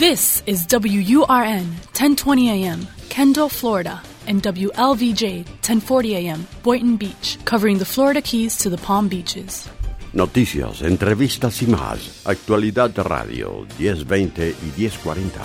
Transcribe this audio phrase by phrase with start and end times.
[0.00, 7.84] This is WURN 1020 AM, Kendall, Florida, and WLVJ 1040 AM, Boynton Beach, covering the
[7.84, 9.68] Florida Keys to the Palm Beaches.
[10.14, 12.22] Noticias, entrevistas y más.
[12.24, 15.40] Actualidad Radio 1020 y 1040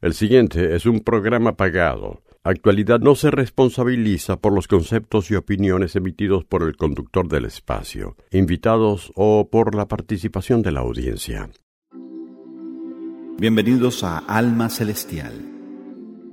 [0.00, 2.22] El siguiente es un programa pagado.
[2.46, 8.18] Actualidad no se responsabiliza por los conceptos y opiniones emitidos por el conductor del espacio,
[8.30, 11.48] invitados o por la participación de la audiencia.
[13.38, 15.32] Bienvenidos a Alma Celestial,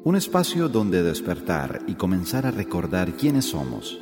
[0.03, 3.97] un espacio donde despertar y comenzar a recordar quiénes somos.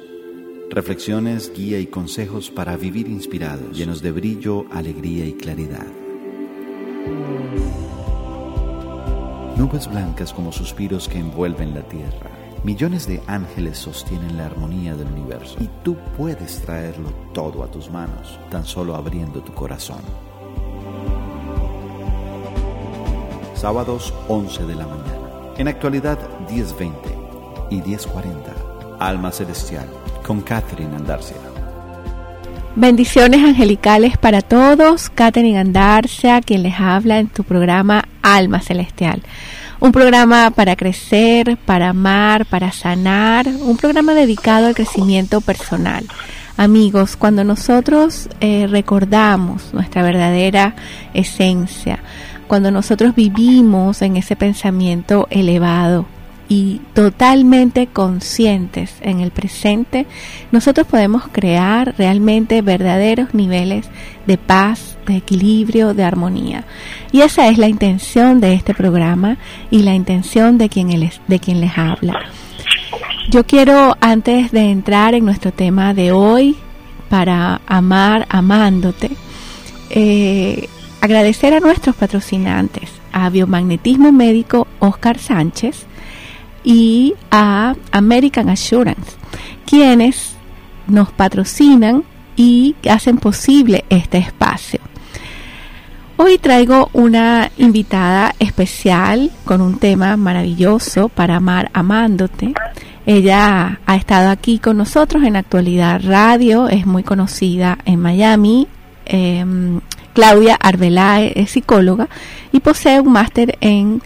[0.72, 5.86] Reflexiones, guía y consejos para vivir inspirados, llenos de brillo, alegría y claridad.
[9.60, 12.30] Nubes blancas como suspiros que envuelven la tierra.
[12.64, 17.92] Millones de ángeles sostienen la armonía del universo y tú puedes traerlo todo a tus
[17.92, 20.00] manos, tan solo abriendo tu corazón.
[23.54, 25.54] Sábados 11 de la mañana.
[25.58, 26.94] En actualidad 10.20
[27.70, 28.96] y 10.40.
[28.98, 29.90] Alma Celestial
[30.26, 31.49] con Catherine Andarcia.
[32.76, 35.10] Bendiciones angelicales para todos.
[35.10, 39.22] Catherine Andarcia, quien les habla en tu programa Alma Celestial.
[39.80, 43.48] Un programa para crecer, para amar, para sanar.
[43.48, 46.06] Un programa dedicado al crecimiento personal.
[46.58, 50.76] Amigos, cuando nosotros eh, recordamos nuestra verdadera
[51.14, 52.00] esencia,
[52.48, 56.06] cuando nosotros vivimos en ese pensamiento elevado,
[56.50, 60.08] y totalmente conscientes en el presente,
[60.52, 63.88] nosotros podemos crear realmente verdaderos niveles
[64.26, 66.66] de paz, de equilibrio, de armonía.
[67.12, 69.38] Y esa es la intención de este programa
[69.70, 72.14] y la intención de quien, les, de quien les habla.
[73.30, 76.58] Yo quiero, antes de entrar en nuestro tema de hoy,
[77.10, 79.12] para amar amándote,
[79.92, 80.68] eh,
[81.02, 85.86] agradecer a nuestros patrocinantes, a Biomagnetismo Médico Oscar Sánchez,
[86.70, 89.14] y a American Assurance,
[89.66, 90.36] quienes
[90.86, 92.04] nos patrocinan
[92.36, 94.80] y hacen posible este espacio.
[96.18, 102.54] Hoy traigo una invitada especial con un tema maravilloso para amar amándote.
[103.04, 108.68] Ella ha estado aquí con nosotros en Actualidad Radio, es muy conocida en Miami.
[109.08, 109.82] Em,
[110.14, 112.10] Claudia Arbelae es psicóloga
[112.52, 114.04] y posee un máster en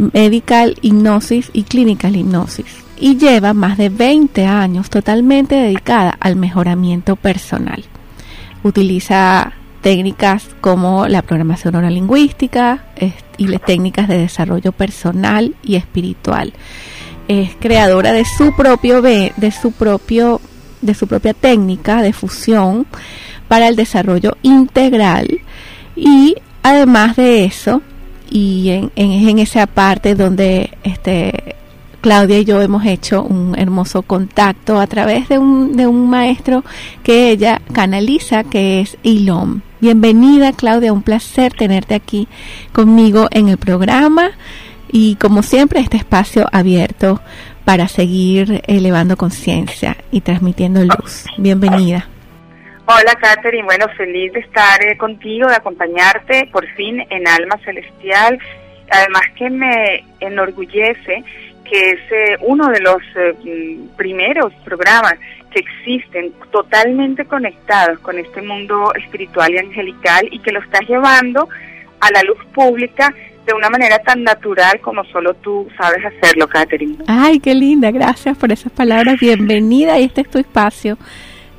[0.00, 7.16] Medical Hipnosis y Clinical Hipnosis y lleva más de 20 años totalmente dedicada al mejoramiento
[7.16, 7.84] personal.
[8.62, 9.52] Utiliza
[9.82, 12.84] técnicas como la programación neurolingüística
[13.36, 16.54] y las técnicas de desarrollo personal y espiritual.
[17.28, 20.40] Es creadora de su propio de su propio
[20.80, 22.86] de su propia técnica de fusión
[23.48, 25.40] para el desarrollo integral
[25.94, 27.82] y además de eso
[28.30, 31.56] y en, en, esa parte donde este
[32.00, 36.64] Claudia y yo hemos hecho un hermoso contacto a través de un, de un maestro
[37.02, 39.60] que ella canaliza, que es Ilom.
[39.80, 42.28] Bienvenida Claudia, un placer tenerte aquí
[42.72, 44.30] conmigo en el programa
[44.90, 47.20] y como siempre este espacio abierto
[47.64, 51.24] para seguir elevando conciencia y transmitiendo luz.
[51.36, 52.08] Bienvenida.
[52.92, 53.62] Hola, Katherine.
[53.62, 58.36] Bueno, feliz de estar eh, contigo, de acompañarte por fin en Alma Celestial.
[58.90, 61.22] Además que me enorgullece
[61.62, 65.14] que es eh, uno de los eh, mm, primeros programas
[65.52, 71.48] que existen totalmente conectados con este mundo espiritual y angelical y que lo estás llevando
[72.00, 73.14] a la luz pública
[73.46, 76.96] de una manera tan natural como solo tú sabes hacerlo, Katherine.
[77.06, 79.20] Ay, qué linda, gracias por esas palabras.
[79.20, 80.98] Bienvenida, este es tu espacio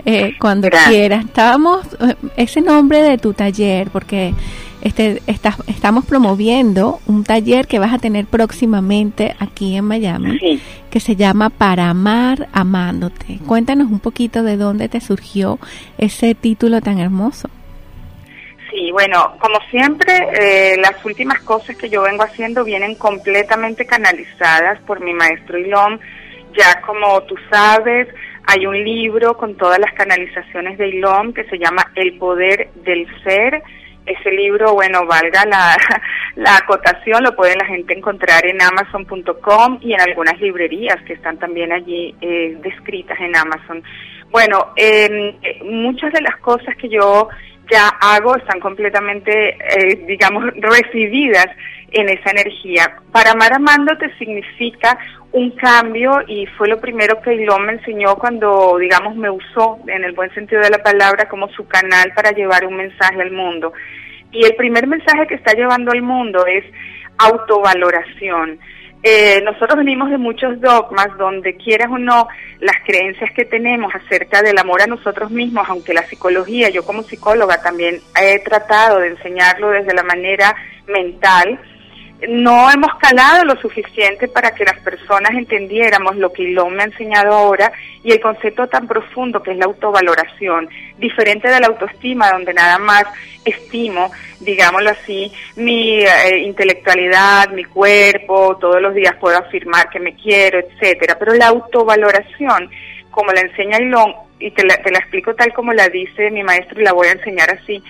[0.06, 1.26] eh, cuando quieras.
[1.26, 4.34] Estábamos, eh, ese nombre de tu taller, porque
[4.82, 10.60] este, estamos promoviendo un taller que vas a tener próximamente aquí en Miami,
[10.90, 13.40] que se llama Para Amar Amándote.
[13.46, 15.60] Cuéntanos un poquito de dónde te surgió
[15.98, 17.50] ese título tan hermoso.
[18.72, 24.80] Sí, bueno, como siempre, eh, las últimas cosas que yo vengo haciendo vienen completamente canalizadas
[24.88, 26.00] por mi maestro Ilom.
[26.58, 28.08] Ya como tú sabes,
[28.48, 33.08] hay un libro con todas las canalizaciones de Ilom que se llama El Poder del
[33.24, 33.62] Ser.
[34.06, 35.78] Ese libro, bueno, valga la,
[36.36, 41.38] la acotación, lo puede la gente encontrar en amazon.com y en algunas librerías que están
[41.38, 43.84] también allí eh, descritas en Amazon.
[44.32, 47.30] Bueno, eh, muchas de las cosas que yo
[47.70, 51.48] ya hago están completamente, eh, digamos, recibidas
[51.92, 52.96] en esa energía.
[53.12, 54.98] Para amar amándote significa
[55.34, 60.04] un cambio y fue lo primero que Ilón me enseñó cuando, digamos, me usó en
[60.04, 63.72] el buen sentido de la palabra como su canal para llevar un mensaje al mundo.
[64.32, 66.66] Y el primer mensaje que está llevando al mundo es
[67.18, 68.60] autovaloración.
[69.04, 72.28] Eh, nosotros venimos de muchos dogmas donde quieras o no
[72.60, 77.02] las creencias que tenemos acerca del amor a nosotros mismos, aunque la psicología, yo como
[77.02, 80.56] psicóloga también he tratado de enseñarlo desde la manera
[80.88, 81.60] mental,
[82.30, 86.86] no hemos calado lo suficiente para que las personas entendiéramos lo que Ilón me ha
[86.86, 87.72] enseñado ahora
[88.04, 92.78] y el concepto tan profundo que es la autovaloración, diferente de la autoestima, donde nada
[92.78, 93.06] más
[93.44, 100.16] estimo, digámoslo así, mi eh, intelectualidad, mi cuerpo, todos los días puedo afirmar que me
[100.16, 101.18] quiero, etcétera.
[101.18, 102.70] Pero la autovaloración,
[103.10, 106.44] como la enseña Ilón, y te la, te la explico tal como la dice mi
[106.44, 107.82] maestro y la voy a enseñar así,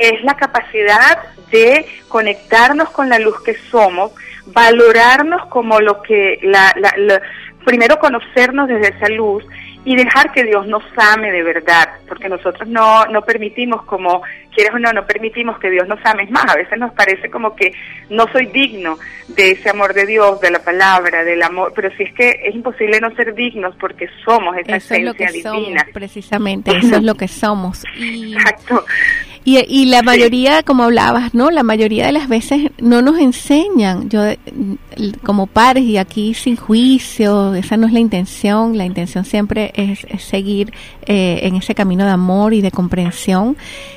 [0.00, 1.18] es la capacidad
[1.50, 4.12] de conectarnos con la luz que somos,
[4.46, 7.20] valorarnos como lo que, la, la,
[7.64, 9.44] primero conocernos desde esa luz
[9.84, 14.22] y dejar que Dios nos ame de verdad, porque nosotros no, no permitimos como,
[14.54, 16.24] quieres o no, no permitimos que Dios nos ame.
[16.24, 17.72] Es más, a veces nos parece como que
[18.10, 18.98] no soy digno
[19.28, 22.54] de ese amor de Dios, de la palabra, del amor, pero si es que es
[22.54, 25.86] imposible no ser dignos porque somos esa esencia divina.
[25.94, 27.82] precisamente, eso es lo que somos.
[27.98, 28.84] Exacto.
[29.44, 31.50] Y, y la mayoría, como hablabas, ¿no?
[31.50, 34.22] La mayoría de las veces no nos enseñan, yo
[35.22, 40.00] como padres y aquí sin juicio, esa no es la intención, la intención siempre es,
[40.22, 40.72] seguir
[41.06, 43.56] eh, en ese camino de amor y de comprensión.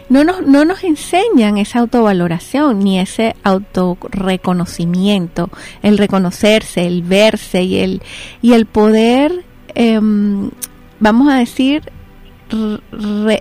[0.10, 5.50] No nos, no nos enseñan esa autovaloración ni ese autorreconocimiento,
[5.82, 8.02] el reconocerse, el verse y el,
[8.42, 9.44] y el poder,
[9.76, 10.50] em,
[11.00, 11.84] vamos a decir,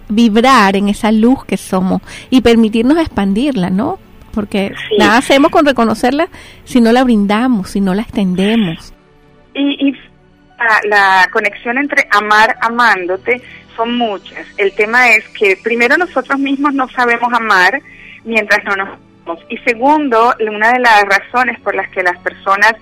[0.09, 3.99] vibrar en esa luz que somos y permitirnos expandirla, ¿no?
[4.33, 6.29] Porque nada hacemos con reconocerla
[6.65, 8.95] si no la brindamos, si no la extendemos.
[9.55, 9.95] Y,
[10.89, 13.43] la, conexión entre amar amándote
[13.77, 14.47] son muchas.
[14.57, 17.83] El tema es que primero nosotros mismos no sabemos amar
[18.25, 19.45] mientras no nos amamos.
[19.49, 22.75] Y segundo, una de las razones por las que las personas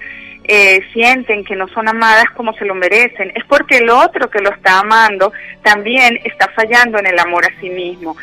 [0.53, 4.41] eh, sienten que no son amadas como se lo merecen, es porque el otro que
[4.41, 5.33] lo está amando
[5.63, 8.17] también está fallando en el amor a sí mismo.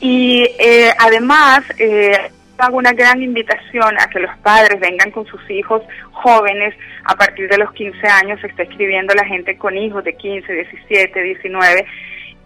[0.00, 5.42] Y eh, además, eh, hago una gran invitación a que los padres vengan con sus
[5.50, 5.82] hijos
[6.12, 10.14] jóvenes a partir de los 15 años, se está escribiendo la gente con hijos de
[10.14, 11.86] 15, 17, 19.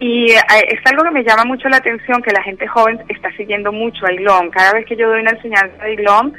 [0.01, 3.71] Y es algo que me llama mucho la atención, que la gente joven está siguiendo
[3.71, 4.49] mucho a ILOM.
[4.49, 6.33] Cada vez que yo doy una enseñanza de ILOM,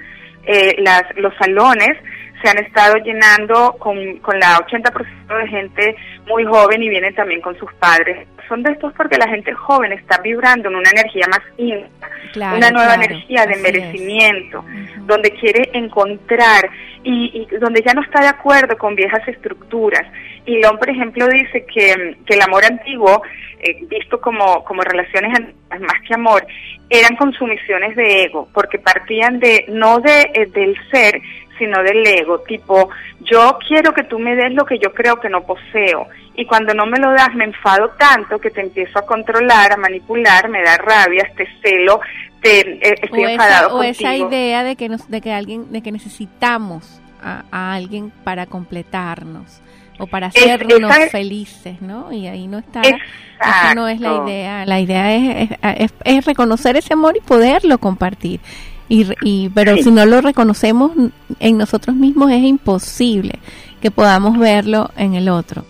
[0.79, 1.97] las, los salones
[2.43, 5.97] se han estado llenando con, con la 80% de gente
[6.27, 8.27] muy joven y vienen también con sus padres.
[8.49, 12.71] Son de estos porque la gente joven está vibrando en una energía más íntima, una
[12.71, 14.65] nueva energía de merecimiento,
[15.07, 16.69] donde quiere encontrar
[17.05, 20.03] y, y, donde ya no está de acuerdo con viejas estructuras.
[20.47, 23.23] Y León, por ejemplo, dice que, que el amor antiguo,
[23.61, 25.39] eh, visto como, como relaciones
[25.69, 26.47] más que amor,
[26.89, 31.21] eran consumiciones de ego, porque partían de no de, eh, del ser,
[31.59, 32.89] sino del ego, tipo,
[33.21, 36.73] yo quiero que tú me des lo que yo creo que no poseo, y cuando
[36.73, 40.63] no me lo das me enfado tanto que te empiezo a controlar, a manipular, me
[40.63, 42.01] da rabia, este celo,
[42.41, 45.93] te, eh, estoy enfadado O esa idea de que, nos, de que alguien, de que
[45.93, 49.61] necesitamos a, alguien para completarnos
[50.01, 52.13] o para hacernos felices, ¿no?
[52.13, 56.77] Y ahí no está, esa no es la idea, la idea es, es, es, reconocer
[56.77, 58.41] ese amor y poderlo compartir.
[58.89, 60.93] Y, y, pero si no lo reconocemos
[61.39, 63.39] en nosotros mismos es imposible
[63.81, 65.65] que podamos verlo en el otro.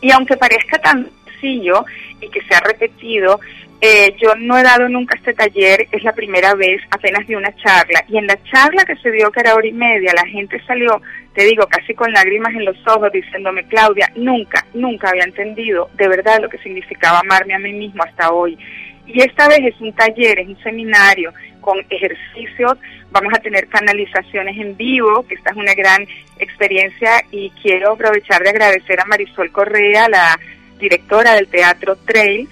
[0.00, 1.84] Y aunque parezca tan sencillo
[2.20, 3.40] y que se ha repetido,
[3.80, 7.54] eh, yo no he dado nunca este taller, es la primera vez, apenas de una
[7.56, 8.04] charla.
[8.08, 11.00] Y en la charla que se dio, que era hora y media, la gente salió,
[11.34, 16.08] te digo, casi con lágrimas en los ojos, diciéndome, Claudia, nunca, nunca había entendido de
[16.08, 18.58] verdad lo que significaba amarme a mí mismo hasta hoy.
[19.06, 22.78] Y esta vez es un taller, es un seminario con ejercicios,
[23.10, 26.06] vamos a tener canalizaciones en vivo, que esta es una gran
[26.38, 30.38] experiencia y quiero aprovechar de agradecer a Marisol Correa, la
[30.78, 32.48] directora del Teatro Trail,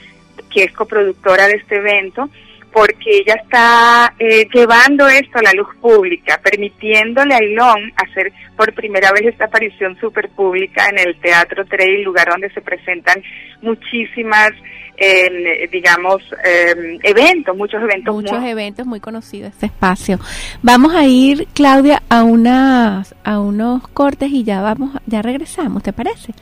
[0.52, 2.28] que es coproductora de este evento,
[2.72, 8.72] porque ella está eh, llevando esto a la luz pública, permitiéndole a Ilón hacer por
[8.74, 13.22] primera vez esta aparición super pública en el Teatro Trail, lugar donde se presentan
[13.62, 14.50] muchísimas,
[14.96, 18.14] eh, digamos, eh, eventos, muchos eventos.
[18.14, 20.18] Muchos eventos muy conocidos este espacio.
[20.62, 25.92] Vamos a ir, Claudia, a unas, a unos cortes y ya vamos, ya regresamos, ¿te
[25.92, 26.34] parece?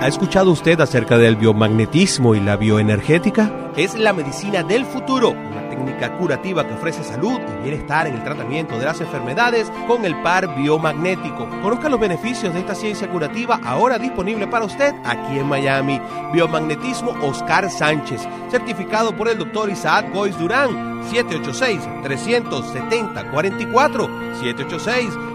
[0.00, 3.72] ¿Ha escuchado usted acerca del biomagnetismo y la bioenergética?
[3.76, 8.22] Es la medicina del futuro, una técnica curativa que ofrece salud y bienestar en el
[8.22, 11.48] tratamiento de las enfermedades con el par biomagnético.
[11.62, 16.00] Conozca los beneficios de esta ciencia curativa ahora disponible para usted aquí en Miami.
[16.32, 18.20] Biomagnetismo Oscar Sánchez,
[18.52, 21.02] certificado por el doctor Isaac Gois Durán.
[21.10, 24.08] 786-370-44.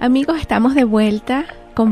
[0.00, 1.46] Amigos, estamos de vuelta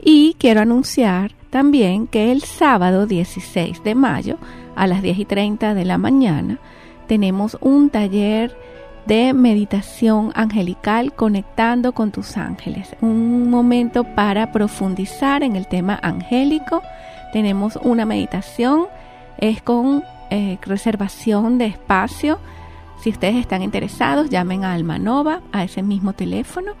[0.00, 4.36] Y quiero anunciar también que el sábado 16 de mayo
[4.76, 6.60] a las 10 y 30 de la mañana
[7.08, 8.56] tenemos un taller
[9.06, 12.94] de meditación angelical conectando con tus ángeles.
[13.00, 16.82] Un momento para profundizar en el tema angélico.
[17.32, 18.86] Tenemos una meditación,
[19.38, 22.38] es con eh, reservación de espacio.
[23.00, 26.72] Si ustedes están interesados, llamen a Almanova a ese mismo teléfono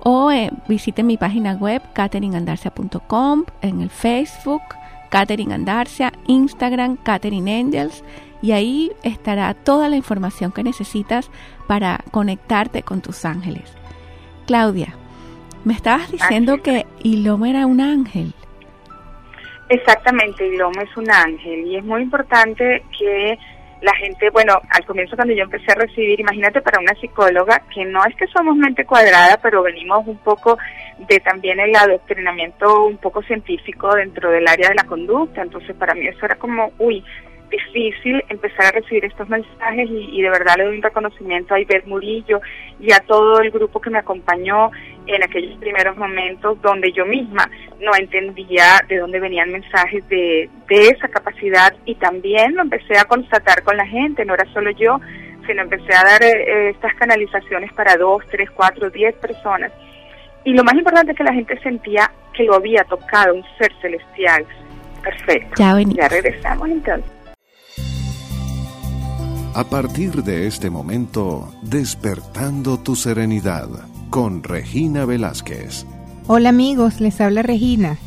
[0.00, 4.62] o eh, visiten mi página web catherineandarcia.com, en el Facebook
[5.10, 8.04] Catherine Andarcia, Instagram Catherine Angels
[8.42, 11.30] y ahí estará toda la información que necesitas
[11.66, 13.64] para conectarte con tus ángeles.
[14.46, 14.94] Claudia,
[15.64, 18.34] me estabas diciendo que Iloma era un ángel.
[19.68, 21.66] Exactamente, Iloma es un ángel.
[21.66, 23.38] Y es muy importante que
[23.82, 27.84] la gente, bueno, al comienzo cuando yo empecé a recibir, imagínate para una psicóloga, que
[27.84, 30.56] no es que somos mente cuadrada, pero venimos un poco
[30.98, 35.94] de también el adoctrinamiento un poco científico dentro del área de la conducta, entonces para
[35.94, 37.04] mí eso era como, uy,
[37.50, 41.86] difícil empezar a recibir estos mensajes y, de verdad le doy un reconocimiento a Iber
[41.86, 42.40] Murillo
[42.80, 44.70] y a todo el grupo que me acompañó
[45.06, 47.48] en aquellos primeros momentos donde yo misma
[47.80, 53.04] no entendía de dónde venían mensajes de, de esa capacidad y también lo empecé a
[53.04, 55.00] constatar con la gente, no era solo yo,
[55.46, 59.72] sino empecé a dar eh, estas canalizaciones para dos, tres, cuatro, diez personas.
[60.44, 63.72] Y lo más importante es que la gente sentía que lo había tocado un ser
[63.80, 64.44] celestial.
[65.02, 65.54] Perfecto.
[65.56, 67.10] Ya, ya regresamos entonces.
[69.54, 73.68] A partir de este momento, despertando tu serenidad
[74.10, 75.86] con Regina Velázquez.
[76.26, 77.98] Hola amigos, les habla Regina.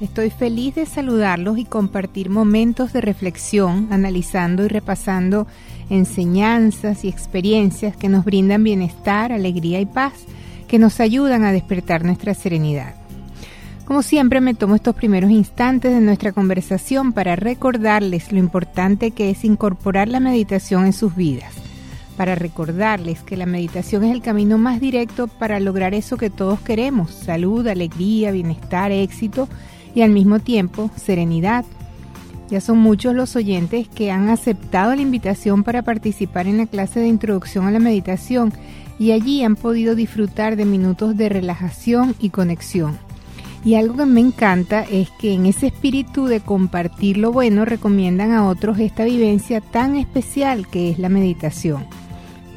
[0.00, 5.46] Estoy feliz de saludarlos y compartir momentos de reflexión, analizando y repasando
[5.88, 10.12] enseñanzas y experiencias que nos brindan bienestar, alegría y paz,
[10.68, 12.94] que nos ayudan a despertar nuestra serenidad.
[13.86, 19.30] Como siempre me tomo estos primeros instantes de nuestra conversación para recordarles lo importante que
[19.30, 21.54] es incorporar la meditación en sus vidas,
[22.16, 26.60] para recordarles que la meditación es el camino más directo para lograr eso que todos
[26.60, 29.48] queremos, salud, alegría, bienestar, éxito
[29.94, 31.64] y al mismo tiempo serenidad.
[32.50, 37.00] Ya son muchos los oyentes que han aceptado la invitación para participar en la clase
[37.00, 38.52] de introducción a la meditación
[38.98, 42.98] y allí han podido disfrutar de minutos de relajación y conexión.
[43.64, 48.30] Y algo que me encanta es que en ese espíritu de compartir lo bueno recomiendan
[48.30, 51.84] a otros esta vivencia tan especial que es la meditación.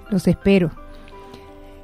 [0.09, 0.71] Los espero.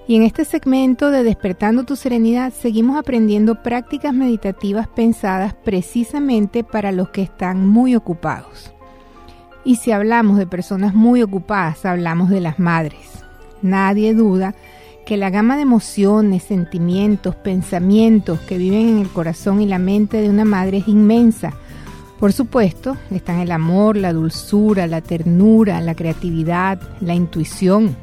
[0.09, 6.93] Y en este segmento de Despertando tu Serenidad seguimos aprendiendo prácticas meditativas pensadas precisamente para
[6.93, 8.73] los que están muy ocupados.
[9.67, 13.25] Y si hablamos de personas muy ocupadas, hablamos de las madres.
[13.61, 14.55] Nadie duda
[15.05, 20.21] que la gama de emociones, sentimientos, pensamientos que viven en el corazón y la mente
[20.21, 21.51] de una madre es inmensa.
[22.17, 27.93] Por supuesto, están el amor, la dulzura, la ternura, la creatividad, la intuición,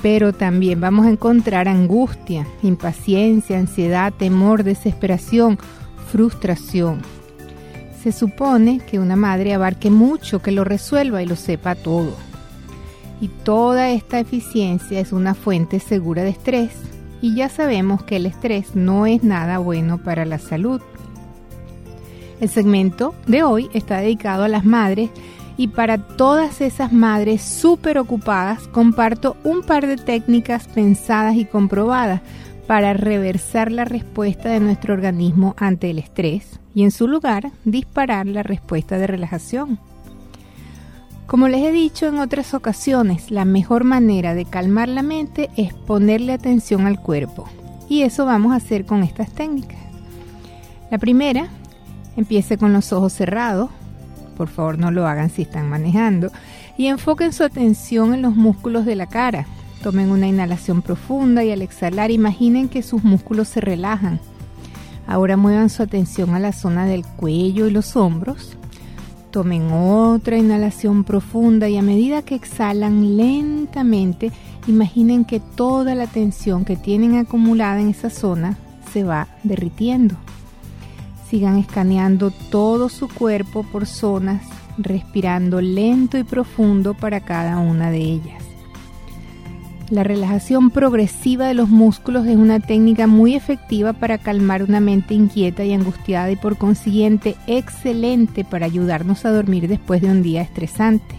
[0.00, 5.58] pero también vamos a encontrar angustia, impaciencia, ansiedad, temor, desesperación,
[6.10, 7.02] frustración.
[8.02, 12.16] Se supone que una madre abarque mucho, que lo resuelva y lo sepa todo.
[13.20, 16.72] Y toda esta eficiencia es una fuente segura de estrés.
[17.20, 20.80] Y ya sabemos que el estrés no es nada bueno para la salud.
[22.40, 25.10] El segmento de hoy está dedicado a las madres
[25.56, 32.20] y para todas esas madres súper ocupadas comparto un par de técnicas pensadas y comprobadas
[32.66, 38.26] para reversar la respuesta de nuestro organismo ante el estrés y en su lugar disparar
[38.26, 39.78] la respuesta de relajación.
[41.26, 45.72] Como les he dicho en otras ocasiones, la mejor manera de calmar la mente es
[45.72, 47.48] ponerle atención al cuerpo.
[47.88, 49.78] Y eso vamos a hacer con estas técnicas.
[50.90, 51.48] La primera,
[52.16, 53.70] empiece con los ojos cerrados,
[54.36, 56.30] por favor no lo hagan si están manejando,
[56.76, 59.46] y enfoquen su atención en los músculos de la cara.
[59.82, 64.20] Tomen una inhalación profunda y al exhalar imaginen que sus músculos se relajan.
[65.08, 68.56] Ahora muevan su atención a la zona del cuello y los hombros.
[69.32, 74.30] Tomen otra inhalación profunda y a medida que exhalan lentamente,
[74.68, 78.56] imaginen que toda la tensión que tienen acumulada en esa zona
[78.92, 80.14] se va derritiendo.
[81.28, 84.42] Sigan escaneando todo su cuerpo por zonas,
[84.78, 88.51] respirando lento y profundo para cada una de ellas.
[89.92, 95.12] La relajación progresiva de los músculos es una técnica muy efectiva para calmar una mente
[95.12, 100.40] inquieta y angustiada y por consiguiente excelente para ayudarnos a dormir después de un día
[100.40, 101.14] estresante.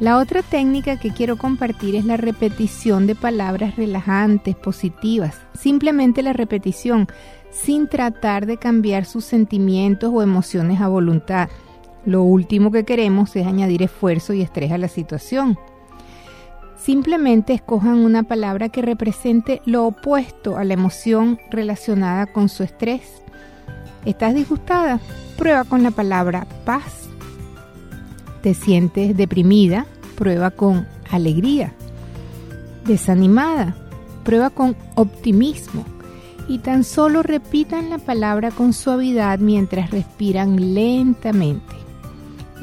[0.00, 5.36] La otra técnica que quiero compartir es la repetición de palabras relajantes, positivas.
[5.52, 7.08] Simplemente la repetición,
[7.50, 11.50] sin tratar de cambiar sus sentimientos o emociones a voluntad.
[12.06, 15.58] Lo último que queremos es añadir esfuerzo y estrés a la situación.
[16.84, 23.22] Simplemente escojan una palabra que represente lo opuesto a la emoción relacionada con su estrés.
[24.04, 25.00] ¿Estás disgustada?
[25.38, 27.08] Prueba con la palabra paz.
[28.42, 29.86] ¿Te sientes deprimida?
[30.14, 31.72] Prueba con alegría.
[32.84, 33.74] ¿Desanimada?
[34.22, 35.86] Prueba con optimismo
[36.48, 41.73] y tan solo repitan la palabra con suavidad mientras respiran lentamente.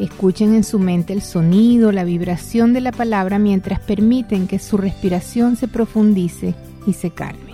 [0.01, 4.75] Escuchen en su mente el sonido, la vibración de la palabra mientras permiten que su
[4.77, 6.55] respiración se profundice
[6.87, 7.53] y se calme.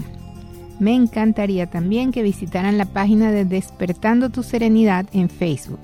[0.79, 5.79] Me encantaría también que visitaran la página de Despertando tu Serenidad en Facebook.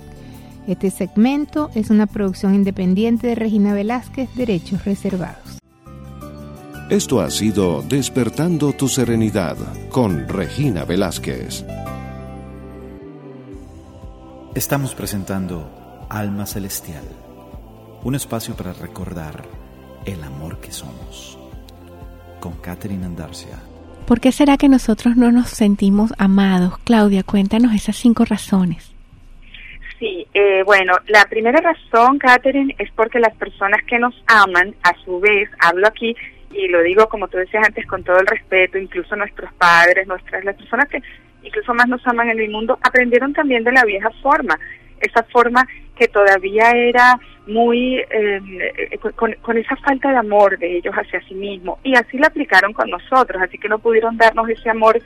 [0.68, 5.60] Este segmento es una producción independiente de Regina Velázquez, Derechos Reservados.
[6.90, 9.56] Esto ha sido Despertando tu Serenidad
[9.90, 11.66] con Regina Velázquez.
[14.56, 17.06] Estamos presentando Alma Celestial,
[18.04, 19.46] un espacio para recordar
[20.06, 21.40] el amor que somos.
[22.42, 23.58] Con Catherine Andarcia.
[24.06, 26.78] ¿Por qué será que nosotros no nos sentimos amados?
[26.84, 28.97] Claudia, cuéntanos esas cinco razones.
[30.00, 34.94] Sí, eh, bueno, la primera razón, Catherine, es porque las personas que nos aman, a
[35.04, 36.16] su vez, hablo aquí
[36.52, 40.44] y lo digo como tú decías antes con todo el respeto, incluso nuestros padres, nuestras,
[40.46, 41.02] las personas que
[41.44, 44.58] incluso más nos aman en el mundo, aprendieron también de la vieja forma,
[45.00, 50.94] esa forma que todavía era muy eh, con, con, esa falta de amor de ellos
[50.94, 54.70] hacia sí mismos y así la aplicaron con nosotros, así que no pudieron darnos ese
[54.70, 55.00] amor,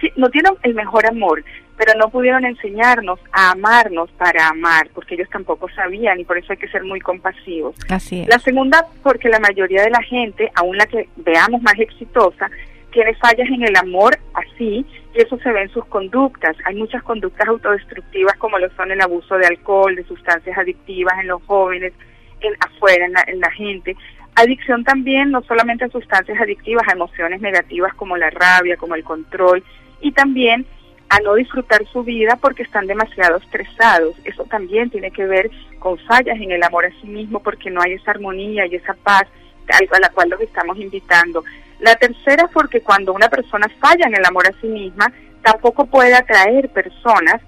[0.00, 1.44] sí, no dieron el mejor amor,
[1.76, 6.52] pero no pudieron enseñarnos a amarnos para amar, porque ellos tampoco sabían y por eso
[6.52, 7.74] hay que ser muy compasivos.
[7.88, 8.28] Así es.
[8.28, 12.50] La segunda, porque la mayoría de la gente, aún la que veamos más exitosa,
[12.92, 16.56] tiene fallas en el amor así y eso se ve en sus conductas.
[16.64, 21.28] Hay muchas conductas autodestructivas como lo son el abuso de alcohol, de sustancias adictivas en
[21.28, 21.92] los jóvenes,
[22.40, 23.96] en afuera, en la, en la gente.
[24.34, 29.04] Adicción también, no solamente a sustancias adictivas, a emociones negativas como la rabia, como el
[29.04, 29.62] control
[30.00, 30.66] y también
[31.08, 34.16] a no disfrutar su vida porque están demasiado estresados.
[34.24, 37.80] Eso también tiene que ver con fallas en el amor a sí mismo porque no
[37.80, 39.26] hay esa armonía y esa paz
[39.68, 41.44] a la cual los estamos invitando.
[41.80, 46.14] La tercera porque cuando una persona falla en el amor a sí misma, tampoco puede
[46.14, 47.40] atraer personas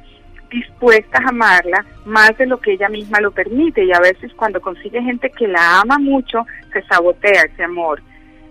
[0.51, 4.61] dispuestas a amarla más de lo que ella misma lo permite y a veces cuando
[4.61, 8.03] consigue gente que la ama mucho, se sabotea ese amor.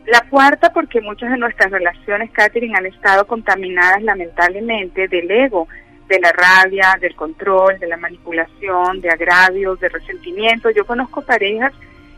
[0.08, 5.68] La cuarta porque muchas de nuestras relaciones, Catherine, han estado contaminadas lamentablemente del ego,
[6.08, 10.70] de la rabia, del control, de la manipulación, de agravios, de resentimiento.
[10.70, 11.74] Yo conozco parejas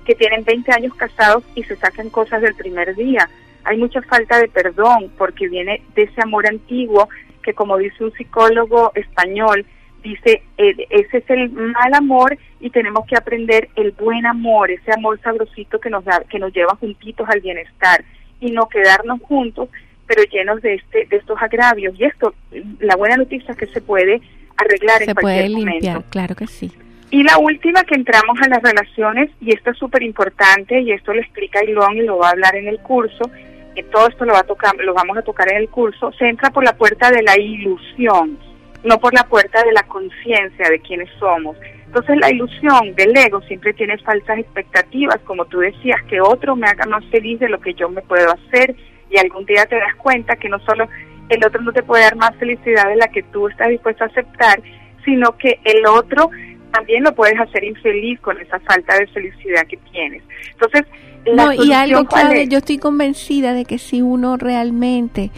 [0.05, 3.27] que tienen 20 años casados y se sacan cosas del primer día.
[3.63, 7.09] Hay mucha falta de perdón porque viene de ese amor antiguo
[7.41, 9.65] que como dice un psicólogo español,
[10.03, 14.91] dice, eh, ese es el mal amor y tenemos que aprender el buen amor, ese
[14.91, 18.03] amor sabrosito que nos da, que nos lleva juntitos al bienestar
[18.39, 19.69] y no quedarnos juntos,
[20.07, 21.99] pero llenos de este, de estos agravios.
[21.99, 22.33] Y esto,
[22.79, 24.21] la buena noticia es que se puede
[24.57, 26.09] arreglar en cualquier puede limpiar, momento.
[26.09, 26.71] claro que sí.
[27.11, 31.13] Y la última que entramos a las relaciones, y esto es súper importante, y esto
[31.13, 33.31] lo explica Ilón y lo va a hablar en el curso,
[33.75, 36.27] que todo esto lo, va a tocar, lo vamos a tocar en el curso, se
[36.27, 38.37] entra por la puerta de la ilusión,
[38.83, 41.57] no por la puerta de la conciencia de quiénes somos.
[41.85, 46.67] Entonces la ilusión del ego siempre tiene falsas expectativas, como tú decías, que otro me
[46.67, 48.75] haga más feliz de lo que yo me puedo hacer,
[49.09, 50.87] y algún día te das cuenta que no solo
[51.29, 54.07] el otro no te puede dar más felicidad de la que tú estás dispuesto a
[54.07, 54.61] aceptar,
[55.03, 56.29] sino que el otro
[56.71, 60.21] también lo puedes hacer infeliz con esa falta de felicidad que tienes.
[60.51, 60.85] Entonces,
[61.25, 62.49] la No, y algo ¿cuál clave, es?
[62.49, 65.31] yo estoy convencida de que si uno realmente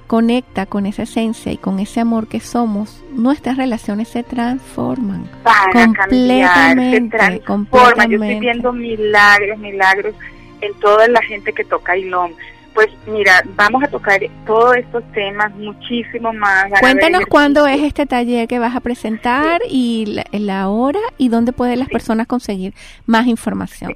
[0.00, 5.70] conecta con esa esencia y con ese amor que somos, nuestras relaciones se transforman a
[5.72, 7.30] cambiar, se completamente, transforman.
[7.30, 8.40] Yo estoy completamente.
[8.40, 10.14] viendo milagros, milagros
[10.60, 12.34] en toda la gente que toca Ilón.
[12.74, 16.70] Pues mira, vamos a tocar todos estos temas, muchísimo más.
[16.80, 21.52] Cuéntanos cuándo es este taller que vas a presentar y la, la hora y dónde
[21.52, 22.72] pueden las personas conseguir
[23.04, 23.94] más información.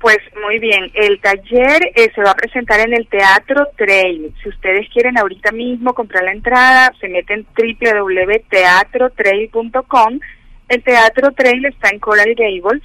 [0.00, 4.34] Pues muy bien, el taller eh, se va a presentar en el Teatro Trail.
[4.42, 10.20] Si ustedes quieren ahorita mismo comprar la entrada, se meten www.teatrotrail.com.
[10.70, 12.82] El Teatro Trail está en Coral Gables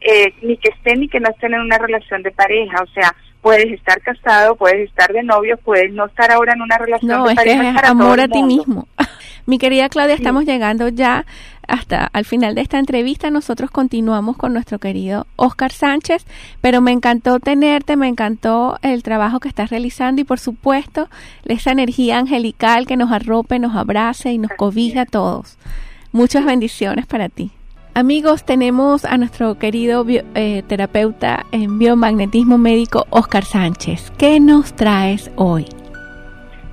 [0.00, 3.14] eh, ni que estén ni que no estén en una relación de pareja, o sea,
[3.44, 7.26] puedes estar casado, puedes estar de novio, puedes no estar ahora en una relación no,
[7.26, 7.72] de pareja.
[7.72, 8.88] Es que amor a ti mismo.
[9.46, 11.26] Mi querida Claudia, estamos llegando ya
[11.68, 13.30] hasta al final de esta entrevista.
[13.30, 16.24] Nosotros continuamos con nuestro querido Oscar Sánchez,
[16.62, 21.10] pero me encantó tenerte, me encantó el trabajo que estás realizando y por supuesto
[21.44, 25.58] esa energía angelical que nos arrope, nos abrace y nos cobija a todos.
[26.12, 27.50] Muchas bendiciones para ti.
[27.96, 34.10] Amigos, tenemos a nuestro querido eh, terapeuta en biomagnetismo médico, Oscar Sánchez.
[34.18, 35.66] ¿Qué nos traes hoy?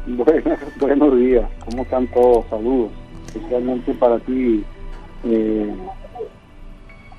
[0.07, 2.43] Bueno, buenos días, ¿cómo están todos?
[2.49, 2.89] Saludos,
[3.27, 4.63] especialmente para ti,
[5.25, 5.71] eh,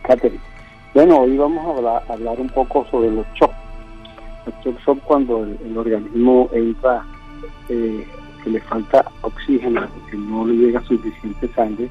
[0.02, 0.42] Catherine.
[0.94, 3.54] Bueno, hoy vamos a hablar, un poco sobre los shocks.
[4.46, 7.04] Los shocks son cuando el, organismo entra,
[7.68, 8.04] eh,
[8.42, 11.88] que le falta oxígeno, que no le llega suficiente sangre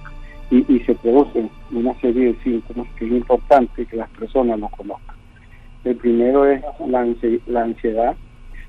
[0.52, 5.16] y, se producen una serie de síntomas que es importante que las personas lo conozcan.
[5.86, 7.08] El primero es la,
[7.48, 8.16] la ansiedad.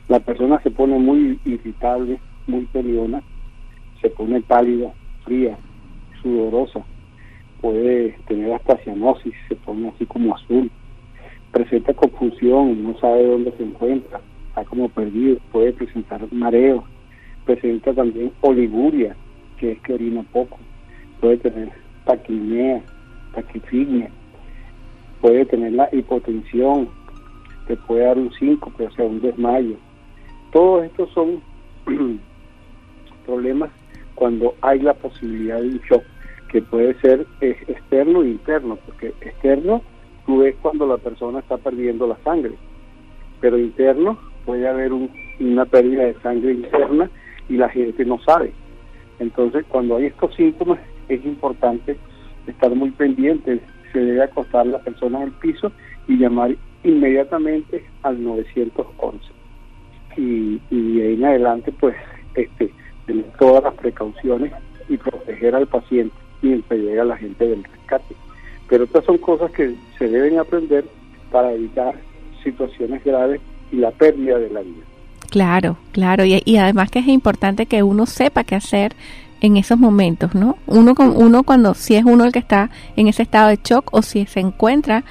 [0.08, 3.20] La persona se pone muy irritable, muy peliona,
[4.00, 4.92] se pone pálida,
[5.24, 5.56] fría,
[6.22, 6.84] sudorosa,
[7.60, 10.70] puede tener hasta cianosis, se pone así como azul,
[11.50, 16.84] presenta confusión, no sabe dónde se encuentra, está como perdido, puede presentar mareo,
[17.44, 19.16] presenta también oliguria,
[19.58, 20.58] que es que orina poco,
[21.22, 21.70] puede tener
[22.04, 22.82] taquimea,
[23.32, 24.10] taquifignia,
[25.20, 26.88] puede tener la hipotensión,
[27.68, 29.76] te puede dar un síncope, o sea, un desmayo.
[30.52, 31.40] Todos estos son
[33.24, 33.70] problemas
[34.16, 36.02] cuando hay la posibilidad de un shock,
[36.48, 39.80] que puede ser externo e interno, porque externo
[40.26, 42.52] tú ves cuando la persona está perdiendo la sangre,
[43.40, 44.90] pero interno puede haber
[45.38, 47.08] una pérdida de sangre interna
[47.48, 48.52] y la gente no sabe.
[49.20, 51.96] Entonces, cuando hay estos síntomas, es importante
[52.46, 53.60] estar muy pendiente.
[53.92, 55.72] Se debe acostar la persona en el piso
[56.08, 59.24] y llamar inmediatamente al 911.
[60.16, 61.96] Y, y de ahí en adelante, pues,
[62.34, 62.72] este,
[63.06, 64.52] tener todas las precauciones
[64.88, 68.14] y proteger al paciente mientras llega la gente del rescate.
[68.68, 70.84] Pero estas son cosas que se deben aprender
[71.30, 71.94] para evitar
[72.42, 74.84] situaciones graves y la pérdida de la vida.
[75.30, 78.92] Claro, claro, y, y, además que es importante que uno sepa qué hacer
[79.42, 80.56] en esos momentos, ¿no?
[80.66, 83.92] Uno, con, uno cuando, si es uno el que está en ese estado de shock
[83.92, 85.04] o si se encuentra